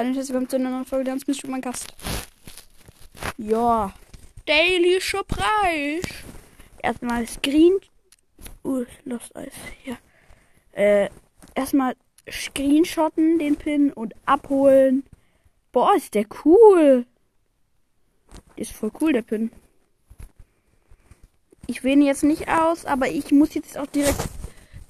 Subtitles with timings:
[0.00, 1.92] Hallo, herzlich willkommen zu einer neuen Folge bist du mein Gast.
[3.36, 3.92] Ja.
[4.46, 6.08] Daily Surprise.
[6.82, 7.74] Erstmal Screen.
[8.64, 9.52] Uh, Lost Eis.
[9.82, 9.98] Hier.
[10.72, 11.10] Äh,
[11.54, 11.96] erstmal
[12.30, 15.04] screenshotten den Pin und abholen.
[15.70, 17.04] Boah, ist der cool.
[18.56, 19.52] Ist voll cool, der Pin.
[21.66, 24.30] Ich wähle jetzt nicht aus, aber ich muss jetzt auch direkt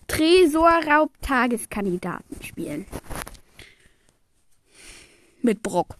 [0.06, 2.86] Tresorraub-Tageskandidaten spielen.
[5.42, 5.96] Mit Brock.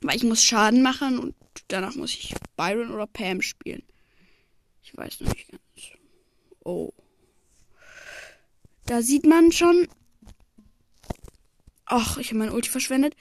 [0.00, 1.34] Weil ich muss Schaden machen und
[1.68, 3.82] danach muss ich Byron oder Pam spielen.
[4.82, 5.62] Ich weiß noch nicht ganz.
[6.64, 6.92] Oh.
[8.86, 9.88] Da sieht man schon.
[11.84, 13.14] Ach, ich habe mein Ulti verschwendet.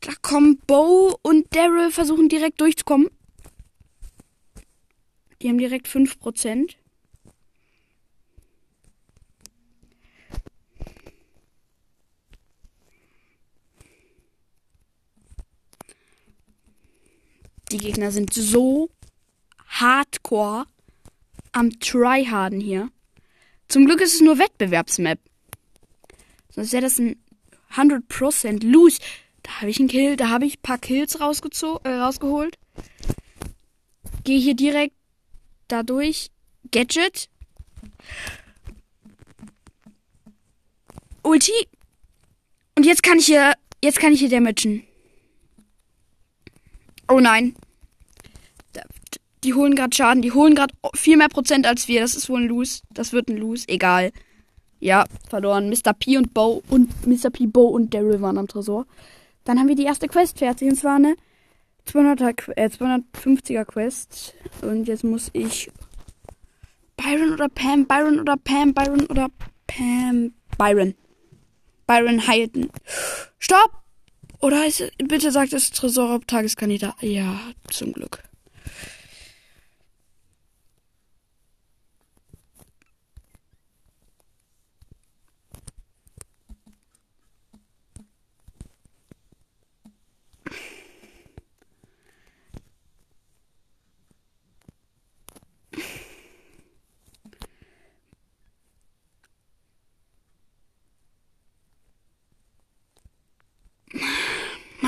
[0.00, 3.10] Da kommen Bo und Daryl versuchen direkt durchzukommen.
[5.40, 6.74] Die haben direkt 5%.
[17.70, 18.90] Die Gegner sind so
[19.66, 20.66] hardcore
[21.52, 22.90] am Tryharden hier.
[23.68, 25.20] Zum Glück ist es nur Wettbewerbsmap.
[26.50, 27.16] Sonst wäre das ein
[27.74, 28.98] 100% Lose.
[29.42, 32.58] Da habe ich einen Kill, da habe ich ein paar Kills äh, rausgeholt.
[34.24, 34.94] Gehe hier direkt
[35.68, 36.30] dadurch.
[36.72, 37.28] Gadget.
[41.22, 41.52] Ulti.
[42.76, 44.89] Und jetzt kann ich hier, jetzt kann ich hier damagen.
[47.10, 47.56] Oh nein.
[49.42, 50.22] Die holen gerade Schaden.
[50.22, 52.00] Die holen gerade viel mehr Prozent als wir.
[52.00, 52.82] Das ist wohl ein Lose.
[52.90, 53.64] Das wird ein Lose.
[53.68, 54.12] Egal.
[54.78, 55.68] Ja, verloren.
[55.70, 55.92] Mr.
[55.92, 57.30] P und Bo und Mr.
[57.30, 58.86] P, Bo und Daryl waren am Tresor.
[59.44, 60.68] Dann haben wir die erste Quest fertig.
[60.70, 61.16] Und zwar eine
[61.88, 64.34] 200er, äh, 250er Quest.
[64.62, 65.70] Und jetzt muss ich
[66.96, 69.28] Byron oder Pam, Byron oder Pam, Byron oder
[69.66, 70.94] Pam, Byron.
[71.86, 72.70] Byron Hilton.
[73.38, 73.79] Stopp!
[74.40, 76.94] Oder ist, bitte sagt es Tresor Tageskandidat.
[77.02, 78.22] Ja, zum Glück.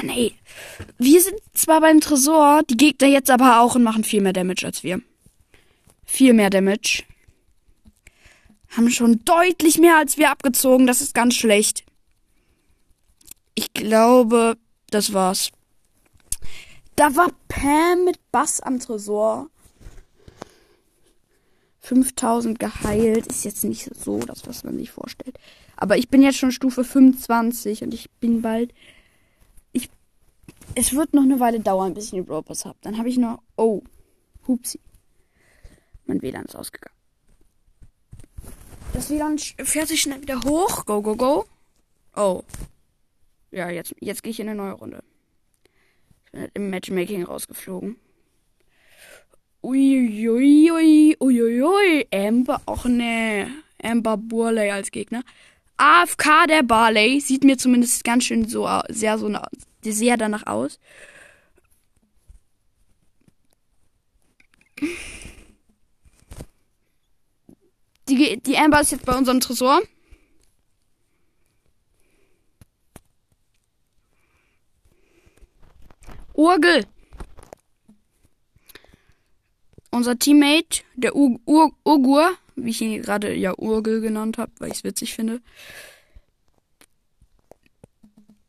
[0.03, 0.35] Mann, ey.
[0.99, 4.67] Wir sind zwar beim Tresor, die Gegner jetzt aber auch und machen viel mehr Damage
[4.67, 5.01] als wir.
[6.05, 7.05] Viel mehr Damage.
[8.71, 10.87] Haben schon deutlich mehr als wir abgezogen.
[10.87, 11.85] Das ist ganz schlecht.
[13.55, 14.57] Ich glaube,
[14.91, 15.51] das war's.
[16.97, 19.49] Da war Pam mit Bass am Tresor.
[21.81, 23.27] 5000 geheilt.
[23.27, 25.39] Ist jetzt nicht so das, was man sich vorstellt.
[25.77, 28.73] Aber ich bin jetzt schon Stufe 25 und ich bin bald
[30.75, 32.78] es wird noch eine Weile dauern, bis ich den Brawl Pass habe.
[32.83, 33.43] Dann habe ich noch.
[33.56, 33.83] Oh.
[34.47, 34.81] Hupsi.
[36.06, 36.97] Mein WLAN ist ausgegangen.
[38.93, 40.84] Das WLAN fährt sich schnell wieder hoch.
[40.84, 41.44] Go, go, go.
[42.16, 42.43] Oh.
[43.50, 45.05] Ja, jetzt, jetzt gehe ich in eine neue Runde.
[46.25, 47.97] Ich bin halt im Matchmaking rausgeflogen.
[49.62, 52.06] Uiuiui, uiuiui.
[52.12, 53.49] Amber, auch ne.
[53.83, 55.22] Amber Burley als Gegner.
[55.77, 59.28] AFK der Barley sieht mir zumindest ganz schön so sehr so
[59.91, 60.78] sehr danach aus.
[68.09, 69.81] Die, die Amber ist jetzt bei unserem Tresor.
[76.34, 76.87] Urgel.
[79.91, 84.71] Unser Teammate, der Ur Ur Urgur, wie ich ihn gerade ja Urgel genannt habe, weil
[84.71, 85.42] ich es witzig finde,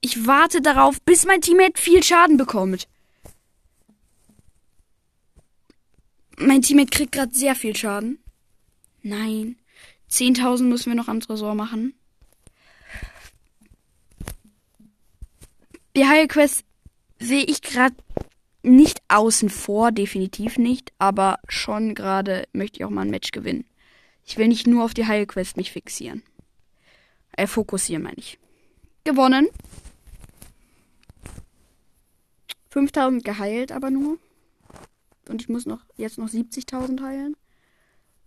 [0.03, 2.89] ich warte darauf, bis mein Teammate viel Schaden bekommt.
[6.37, 8.19] Mein Teammate kriegt gerade sehr viel Schaden.
[9.01, 9.55] Nein.
[10.11, 11.93] 10.000 müssen wir noch am Tresor machen.
[15.95, 16.65] Die Heilquest
[17.19, 17.95] sehe ich gerade
[18.61, 23.65] nicht außen vor, definitiv nicht, aber schon gerade möchte ich auch mal ein Match gewinnen.
[24.25, 26.23] Ich will nicht nur auf die Heilquest mich fixieren.
[27.31, 28.37] Äh, fokussieren meine ich.
[29.05, 29.47] Gewonnen.
[32.73, 34.17] 5000 geheilt aber nur.
[35.29, 37.37] Und ich muss noch jetzt noch 70.000 heilen.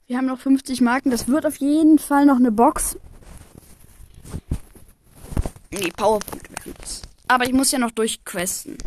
[0.06, 1.10] Wir haben noch 50 Marken.
[1.10, 2.96] Das wird auf jeden Fall noch eine Box.
[5.72, 7.02] Nee, Powerpunkte werden das.
[7.26, 8.78] Aber ich muss ja noch durchquesten.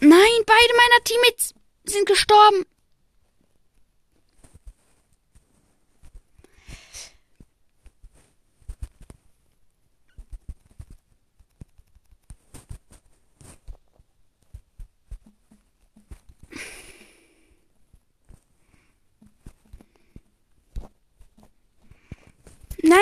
[0.00, 0.10] Nein,
[0.46, 2.64] beide meiner Teammates sind gestorben.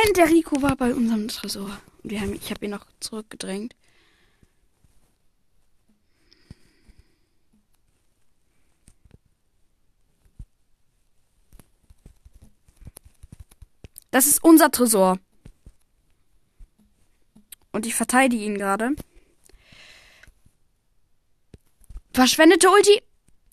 [0.07, 1.81] Nein, der Rico war bei unserem Tresor.
[2.05, 3.75] Wir haben, ich habe ihn noch zurückgedrängt.
[14.13, 15.19] Das ist unser Tresor.
[17.73, 18.95] Und ich verteidige ihn gerade.
[22.13, 23.03] Verschwendete Ulti.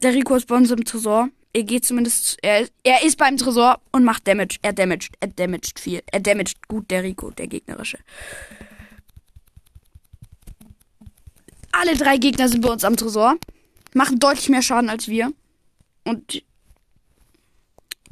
[0.03, 1.29] Der Rico ist bei uns im Tresor.
[1.53, 2.38] Er geht zumindest.
[2.41, 4.57] Er, er ist beim Tresor und macht Damage.
[4.63, 5.15] Er damaged.
[5.19, 6.01] Er damaged viel.
[6.07, 8.00] Er damaged gut, der Rico, der gegnerische.
[11.71, 13.35] Alle drei Gegner sind bei uns am Tresor.
[13.94, 15.31] Machen deutlich mehr Schaden als wir.
[16.03, 16.44] Und.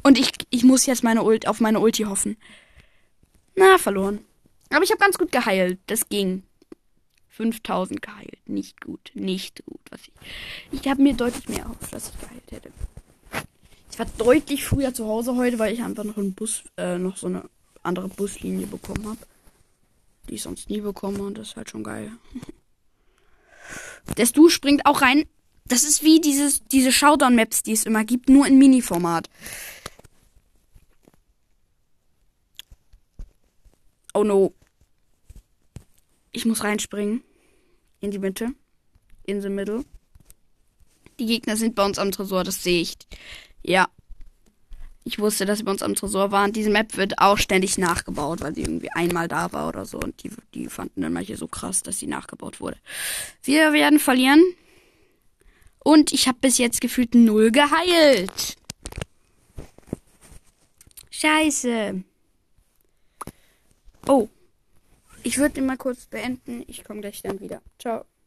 [0.04, 2.38] Und ich, ich muss jetzt meine Ult, auf meine Ulti hoffen.
[3.56, 4.24] Na, verloren.
[4.72, 5.80] Aber ich habe ganz gut geheilt.
[5.88, 6.44] Das ging.
[7.30, 8.38] 5000 geheilt.
[8.46, 9.12] Nicht gut.
[9.16, 9.80] Nicht gut.
[9.90, 10.12] Was ich
[10.72, 12.72] ich habe mir deutlich mehr erhofft, dass ich geheilt hätte.
[13.92, 17.18] Ich war deutlich früher zu Hause heute, weil ich einfach noch einen Bus, äh, noch
[17.18, 17.50] so eine
[17.84, 19.20] andere Buslinie bekommen habe.
[20.30, 22.12] Die ich sonst nie bekomme und das ist halt schon geil.
[24.18, 25.26] Der Stu springt auch rein.
[25.66, 29.30] Das ist wie dieses, diese Showdown-Maps, die es immer gibt, nur in Mini-Format.
[34.14, 34.54] Oh no.
[36.32, 37.24] Ich muss reinspringen.
[38.00, 38.54] In die Mitte.
[39.24, 39.86] In the middle.
[41.20, 42.98] Die Gegner sind bei uns am Tresor, das sehe ich.
[43.64, 43.88] Ja.
[45.04, 46.54] Ich wusste, dass sie bei uns am Tresor waren.
[46.54, 50.00] Diese Map wird auch ständig nachgebaut, weil sie irgendwie einmal da war oder so.
[50.00, 52.78] Und die, die fanden dann manche so krass, dass sie nachgebaut wurde.
[53.42, 54.44] Wir werden verlieren.
[55.80, 58.58] Und ich habe bis jetzt gefühlt null geheilt.
[61.10, 62.04] Scheiße.
[64.08, 64.30] Oh.
[65.24, 66.64] Ich würde ihn mal kurz beenden.
[66.68, 67.62] Ich komme gleich dann wieder.
[67.80, 68.06] Ciao.